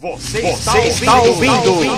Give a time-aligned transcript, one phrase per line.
[0.00, 1.96] Você, Você está, ouvindo, está ouvindo.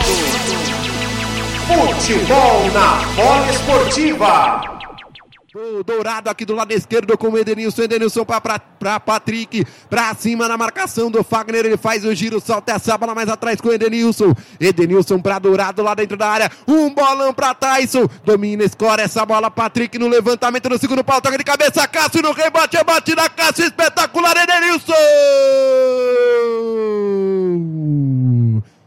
[1.66, 4.80] Futebol na bola esportiva.
[5.54, 7.82] O Dourado aqui do lado esquerdo com o Edenilson.
[7.82, 9.66] Edenilson para Patrick.
[9.90, 11.66] Pra cima na marcação do Fagner.
[11.66, 14.34] Ele faz o giro, solta essa bola mais atrás com o Edenilson.
[14.58, 16.50] Edenilson para Dourado lá dentro da área.
[16.66, 18.08] Um bolão para Tyson.
[18.24, 19.50] Domina, escora essa bola.
[19.50, 21.20] Patrick no levantamento no segundo pau.
[21.20, 21.86] Toca de cabeça.
[21.86, 22.78] Cássio no rebote.
[22.78, 23.66] É bate na Cássio.
[23.66, 24.94] Espetacular, Edenilson!
[27.60, 28.79] Na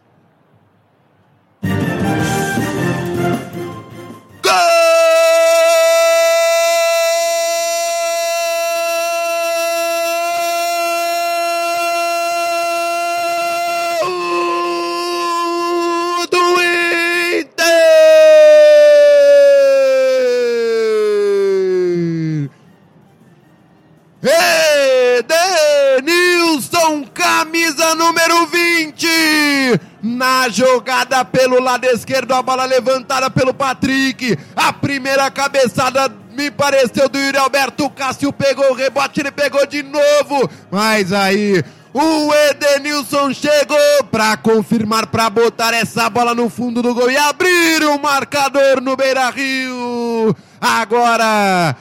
[30.53, 34.37] jogada pelo lado esquerdo, a bola levantada pelo Patrick.
[34.55, 37.89] A primeira cabeçada me pareceu do Yuri Alberto.
[37.89, 40.49] Cássio pegou o rebote, ele pegou de novo.
[40.69, 47.09] Mas aí o Edenilson chegou para confirmar, para botar essa bola no fundo do gol
[47.09, 50.35] e abrir o marcador no Beira Rio.
[50.61, 51.75] Agora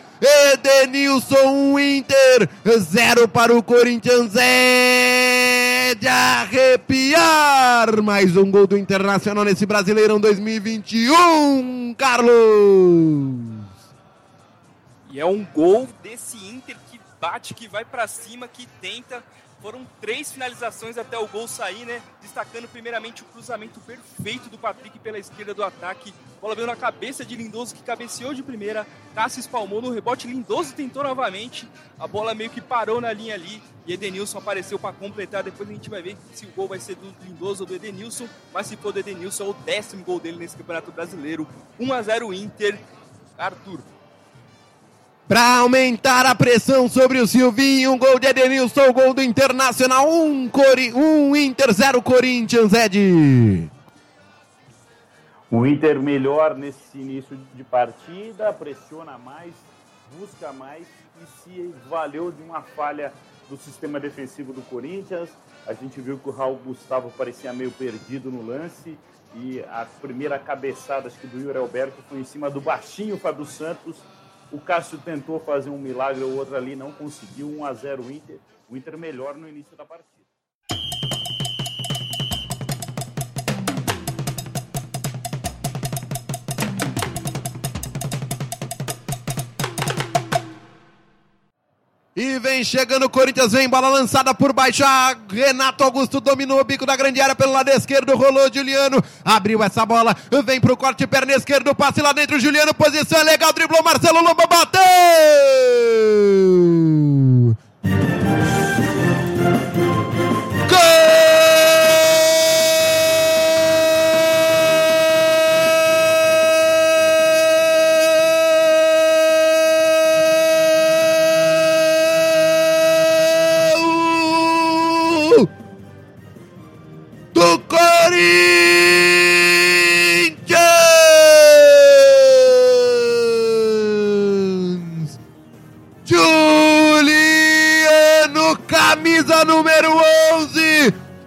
[0.53, 5.22] Edenilson, Inter, zero para o Corinthians, é
[6.03, 8.03] de arrepiar.
[8.03, 12.33] Mais um gol do Internacional nesse Brasileirão 2021, Carlos.
[15.12, 19.22] E é um gol desse Inter que bate, que vai para cima, que tenta
[19.63, 22.03] foram três finalizações até o gol sair, né?
[22.21, 26.13] Destacando primeiramente o cruzamento perfeito do Patrick pela esquerda do ataque.
[26.41, 28.85] Bola veio na cabeça de Lindoso, que cabeceou de primeira.
[29.15, 30.27] Cássio espalmou no rebote.
[30.27, 31.69] Lindoso tentou novamente.
[31.97, 33.63] A bola meio que parou na linha ali.
[33.87, 35.45] E Edenilson apareceu para completar.
[35.45, 38.29] Depois a gente vai ver se o gol vai ser do Lindoso ou do Edenilson.
[38.53, 41.47] Mas se for do Edenilson, é o décimo gol dele nesse Campeonato Brasileiro.
[41.79, 42.77] 1 a 0 Inter.
[43.39, 43.81] Arthur
[45.32, 47.93] para aumentar a pressão sobre o Silvinho.
[47.93, 50.06] Um gol de Edenilson, gol do Internacional.
[50.06, 53.71] Um, Cori um Inter, zero Corinthians, Ed.
[55.50, 59.54] O Inter melhor nesse início de partida, pressiona mais,
[60.19, 60.87] busca mais
[61.22, 63.10] e se valeu de uma falha
[63.48, 65.31] do sistema defensivo do Corinthians.
[65.66, 68.98] A gente viu que o Raul Gustavo parecia meio perdido no lance
[69.34, 73.47] e a primeira cabeçada acho que do Yuri Alberto foi em cima do baixinho Fábio
[73.47, 73.97] Santos
[74.53, 77.49] o Cássio tentou fazer um milagre ou outro ali, não conseguiu.
[77.49, 78.39] 1 a 0 o Inter.
[78.69, 80.22] O Inter melhor no início da partida.
[92.15, 94.84] E vem chegando o Corinthians, vem bola lançada por baixo.
[94.84, 98.15] Ah, Renato Augusto dominou o bico da grande área pelo lado esquerdo.
[98.15, 100.15] Rolou Juliano, abriu essa bola.
[100.45, 102.39] Vem pro corte, perna esquerda, passe lá dentro.
[102.39, 103.83] Juliano, posição é legal, driblou.
[103.83, 104.83] Marcelo Lomba bateu!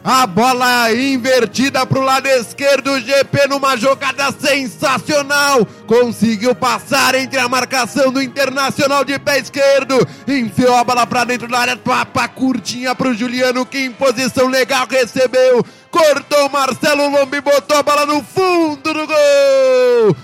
[0.07, 2.91] A bola invertida para o lado esquerdo.
[2.91, 5.65] O GP numa jogada sensacional.
[5.87, 10.07] Conseguiu passar entre a marcação do Internacional de pé esquerdo.
[10.27, 11.75] Enfiou a bola para dentro da área.
[11.75, 15.65] Papa curtinha para o Juliano que em posição legal recebeu.
[15.89, 20.15] Cortou Marcelo Lombi, botou a bola no fundo do gol.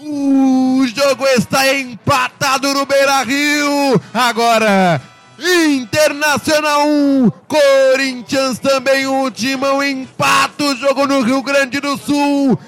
[0.00, 3.98] O jogo está empatado no Beira Rio.
[4.12, 5.00] Agora
[5.38, 12.58] Internacional 1, Corinthians também um timão empata o jogo no Rio Grande do Sul.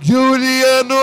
[0.00, 0.94] Juliano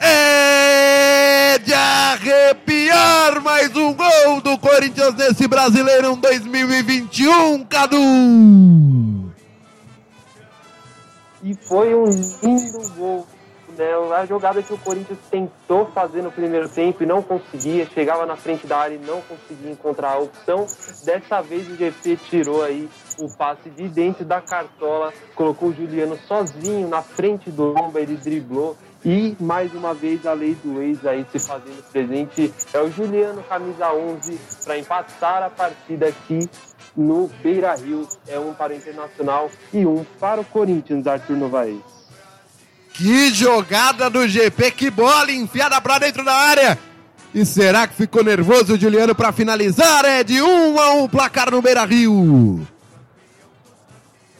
[0.00, 7.98] é de arrepiar mais um gol do Corinthians nesse Brasileirão 2021, Cadu.
[11.42, 13.26] E foi um lindo gol
[13.78, 13.86] né,
[14.16, 18.36] a jogada que o Corinthians tentou fazer no primeiro tempo e não conseguia, chegava na
[18.36, 20.66] frente da área e não conseguia encontrar a opção.
[21.04, 22.88] Dessa vez o GP tirou aí
[23.20, 28.16] o passe de dentro da cartola, colocou o Juliano sozinho na frente do Lomba, ele
[28.16, 32.90] driblou E mais uma vez a lei do ex aí se fazendo presente é o
[32.90, 36.50] Juliano, camisa 11, para empatar a partida aqui
[36.96, 38.08] no Beira Rio.
[38.26, 41.97] É um para o Internacional e um para o Corinthians, Arthur Novaes.
[42.98, 46.76] Que jogada do GP, que bola enfiada para dentro da área.
[47.32, 50.04] E será que ficou nervoso o Juliano para finalizar?
[50.04, 52.66] É de 1 um a 1 um, placar no Beira Rio.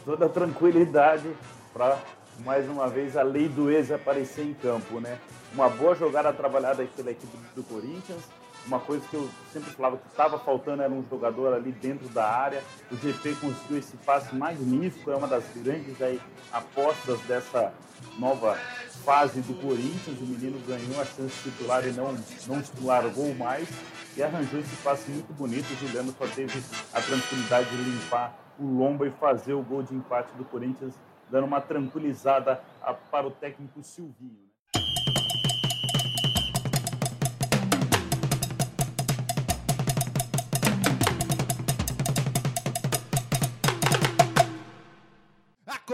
[0.04, 1.30] Toda tranquilidade
[1.72, 1.98] para
[2.44, 5.18] mais uma vez a lei do ex aparecer em campo, né?
[5.54, 8.22] Uma boa jogada trabalhada pela equipe do Corinthians.
[8.66, 12.26] Uma coisa que eu sempre falava que estava faltando era um jogador ali dentro da
[12.26, 12.62] área.
[12.90, 16.20] O GP conseguiu esse passe magnífico, é uma das grandes aí,
[16.52, 17.72] apostas dessa
[18.18, 18.58] nova
[19.04, 20.18] fase do Corinthians.
[20.18, 22.12] O menino ganhou a chance titular e não,
[22.46, 23.68] não largou mais.
[24.16, 25.72] E arranjou esse passe muito bonito.
[25.72, 26.62] O Juliano só teve
[26.92, 30.92] a tranquilidade de limpar o lomba e fazer o gol de empate do Corinthians
[31.30, 32.60] dando uma tranquilizada
[33.10, 34.48] para o técnico Silvinho.
[34.74, 34.97] A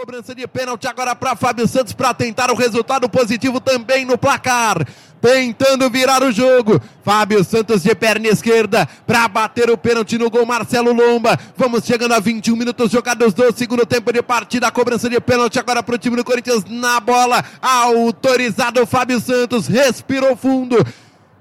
[0.04, 4.86] cobrança de pênalti agora para Fábio Santos para tentar o resultado positivo também no placar
[5.18, 6.78] tentando virar o jogo.
[7.02, 11.38] Fábio Santos de perna esquerda para bater o pênalti no gol Marcelo Lomba.
[11.56, 14.70] Vamos chegando a 21 minutos jogados do segundo tempo de partida.
[14.70, 17.42] Cobrança de pênalti agora para o time do Corinthians na bola.
[17.62, 20.76] Autorizado Fábio Santos, respirou fundo.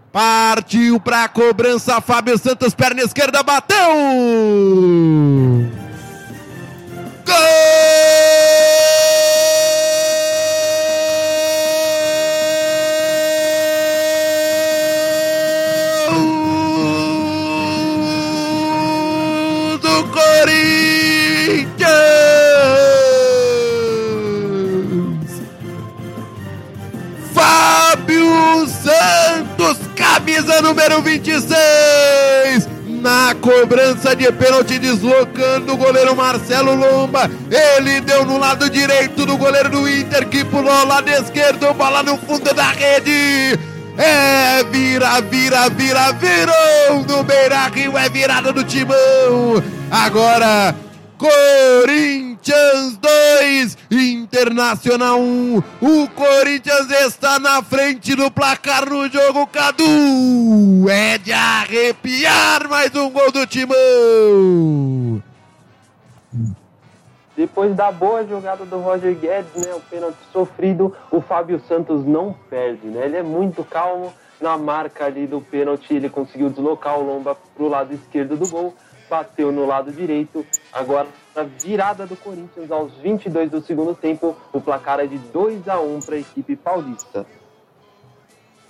[0.10, 3.78] Partiu para a cobrança Fábio Santos, perna esquerda, bateu!
[7.26, 7.63] Gol!
[30.74, 32.68] Número 26.
[32.88, 37.30] Na cobrança de pênalti, deslocando o goleiro Marcelo Lomba.
[37.52, 42.18] Ele deu no lado direito do goleiro do Inter, que pulou lado esquerdo, bola no
[42.18, 43.60] fundo da rede.
[43.98, 49.62] É, vira, vira, vira, virou no Beira Rio, é virada do timão.
[49.92, 50.74] Agora,
[51.20, 55.58] Corinthians 2, Internacional 1.
[55.82, 60.90] O Corinthians está na frente do placar no jogo, Cadu.
[60.90, 65.24] É de arrepiar mais um gol do Timão.
[67.38, 72.36] Depois da boa jogada do Roger Guedes, né, o pênalti sofrido, o Fábio Santos não
[72.50, 73.06] perde, né?
[73.06, 77.64] Ele é muito calmo na marca ali do pênalti, ele conseguiu deslocar o Lomba para
[77.64, 78.76] o lado esquerdo do gol
[79.14, 80.46] bateu no lado direito.
[80.72, 85.68] Agora, na virada do Corinthians aos 22 do segundo tempo, o placar é de 2
[85.68, 87.26] a 1 para a equipe paulista.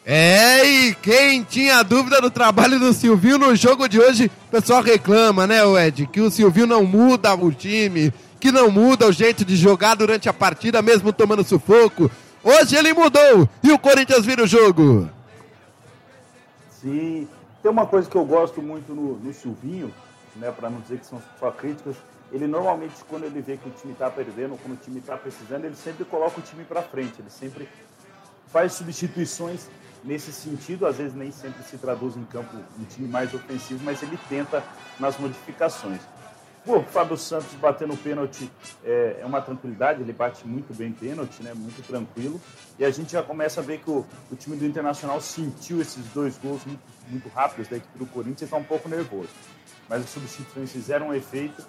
[0.06, 4.81] É, e quem tinha dúvida do trabalho do Silvio no jogo de hoje, o pessoal
[4.81, 9.45] reclama, né, Ed, que o Silvio não muda o time, que não muda o jeito
[9.45, 12.12] de jogar durante a partida, mesmo tomando sufoco.
[12.44, 15.10] Hoje ele mudou e o Corinthians vira o jogo.
[16.69, 17.25] Sim,
[17.62, 19.94] tem uma coisa que eu gosto muito no, no Silvinho,
[20.35, 21.95] né, para não dizer que são só críticas,
[22.31, 25.65] ele normalmente, quando ele vê que o time está perdendo, quando o time está precisando,
[25.65, 27.69] ele sempre coloca o time para frente, ele sempre
[28.47, 29.68] faz substituições
[30.03, 34.01] nesse sentido, às vezes nem sempre se traduz em campo um time mais ofensivo, mas
[34.03, 34.63] ele tenta
[35.00, 36.01] nas modificações.
[36.65, 38.50] Pô, o Fábio Santos batendo pênalti
[38.86, 41.54] é, é, uma tranquilidade, ele bate muito bem pênalti, né?
[41.54, 42.39] Muito tranquilo.
[42.79, 46.05] E a gente já começa a ver que o, o time do Internacional sentiu esses
[46.13, 49.29] dois gols muito, muito rápidos da equipe do Corinthians e está um pouco nervoso
[49.88, 51.63] mas as substituições fizeram um efeito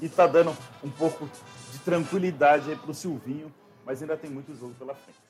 [0.00, 1.28] e está dando um pouco
[1.72, 3.52] de tranquilidade para o Silvinho,
[3.84, 5.23] mas ainda tem muito jogo pela frente.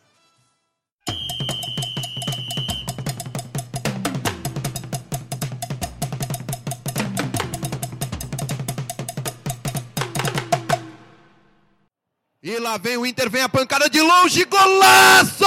[12.54, 15.44] E lá vem o Inter, vem a pancada de longe, golaço!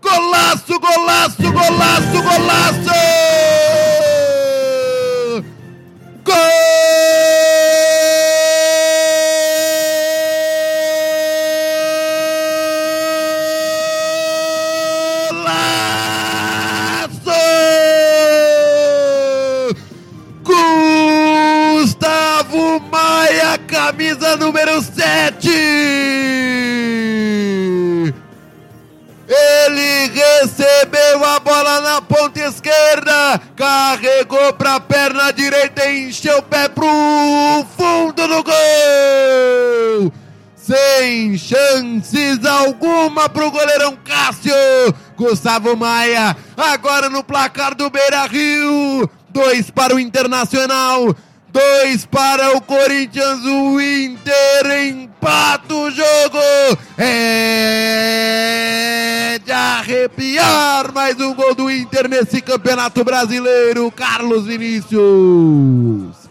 [0.00, 2.96] Golaço, golaço, golaço, golaço!
[23.96, 24.55] camisa número 7.
[29.28, 36.42] Ele recebeu a bola na ponta esquerda, carregou para a perna direita e encheu o
[36.42, 36.86] pé pro
[37.76, 40.12] fundo do gol.
[40.56, 44.52] sem chances alguma pro goleirão Cássio.
[45.16, 49.08] Gustavo Maia, agora no placar do Beira Rio.
[49.28, 51.14] Dois para o Internacional,
[51.56, 53.42] dois para o Corinthians.
[53.44, 56.38] O Inter empata o jogo.
[56.98, 58.26] É
[59.44, 63.90] de arrepiar mais um gol do Inter nesse campeonato brasileiro.
[63.90, 66.25] Carlos Vinícius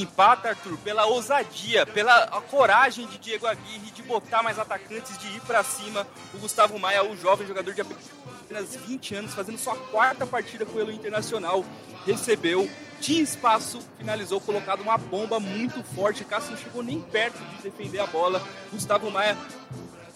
[0.00, 5.40] empata, Arthur, pela ousadia, pela coragem de Diego Aguirre de botar mais atacantes, de ir
[5.42, 6.06] para cima.
[6.34, 10.78] O Gustavo Maia, o jovem jogador de apenas 20 anos, fazendo sua quarta partida com
[10.78, 11.64] o Internacional,
[12.06, 12.68] recebeu,
[13.00, 16.24] tinha espaço, finalizou, colocado uma bomba muito forte.
[16.24, 18.42] Cássio não chegou nem perto de defender a bola.
[18.72, 19.36] Gustavo Maia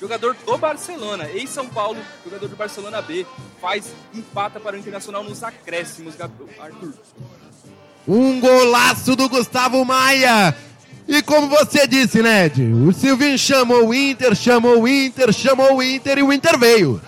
[0.01, 3.27] jogador do Barcelona, ex-São Paulo, jogador do Barcelona B,
[3.61, 6.93] faz empata para o Internacional nos acréscimos, Arthur.
[8.07, 10.55] Um golaço do Gustavo Maia.
[11.09, 15.83] E como você disse, Ned, o Silvinho chamou o Inter, chamou o Inter, chamou o
[15.83, 17.01] Inter e o Inter veio.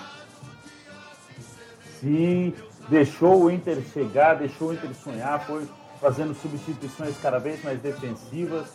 [2.01, 2.53] Sim,
[2.89, 5.67] deixou o Inter chegar, deixou o Inter sonhar, foi
[6.01, 8.67] fazendo substituições cada vez mais defensivas.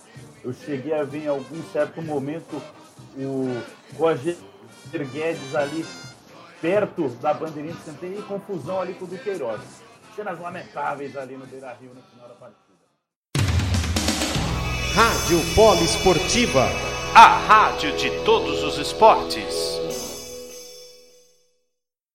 [0.44, 2.62] Eu cheguei a ver em algum certo momento
[3.16, 3.62] o
[3.98, 4.38] Roger
[4.92, 5.86] Guedes ali
[6.60, 9.62] perto da bandeirinha de e confusão ali com o Duqueiroz
[10.16, 12.62] cenas lamentáveis ali no Beira Rio no final da partida.
[14.94, 16.66] Rádio Poliesportiva,
[17.16, 19.81] a rádio de todos os esportes.